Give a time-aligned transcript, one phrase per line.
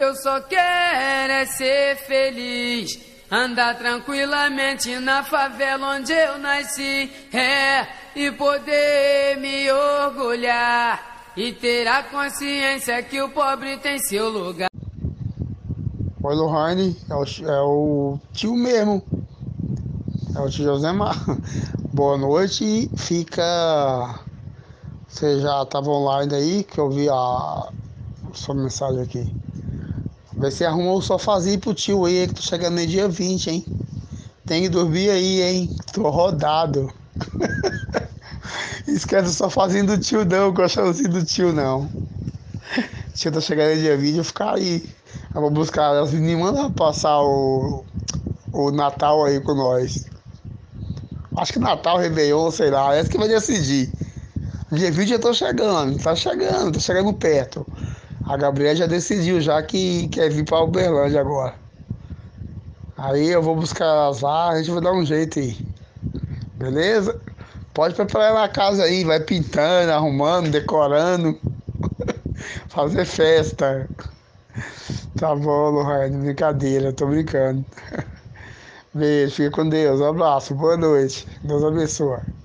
[0.00, 8.30] Eu só quero é ser feliz, andar tranquilamente na favela onde eu nasci, é, e
[8.30, 14.70] poder me orgulhar e ter a consciência que o pobre tem seu lugar.
[16.22, 19.02] Oi, Lohane, é o, é o tio mesmo,
[20.32, 21.16] é o tio José Mar.
[21.92, 24.20] Boa noite, fica.
[25.08, 27.68] Você já estava online aí, que eu vi a
[28.32, 29.48] sua mensagem aqui.
[30.40, 33.68] Vê se arruma o sofazinho pro tio aí, que tô chegando no dia 20, hein?
[34.46, 35.70] Tem que dormir aí, hein?
[35.92, 36.92] Tô rodado.
[38.86, 41.90] Esquece o sofazinho do tio não, o colchãozinho do tio não.
[43.14, 44.88] Tio tá chegando no dia 20, eu ficar aí.
[45.34, 47.84] Eu vou buscar as meninas passar o,
[48.52, 50.06] o Natal aí com nós.
[51.34, 53.94] Acho que Natal, Réveillon, sei lá, é essa que vai decidir.
[54.72, 57.66] Dia 20 eu tô chegando, tá chegando, tá chegando perto.
[58.28, 61.54] A Gabriela já decidiu já que quer vir para Uberlândia agora.
[62.98, 65.56] Aí eu vou buscar elas lá, a gente vai dar um jeito aí.
[66.58, 67.18] Beleza?
[67.72, 71.38] Pode preparar na casa aí, vai pintando, arrumando, decorando.
[72.68, 73.88] Fazer festa.
[75.16, 77.64] Tá bom, Lohane, brincadeira, tô brincando.
[78.92, 81.26] Beijo, fica com Deus, um abraço, boa noite.
[81.42, 82.37] Deus abençoe.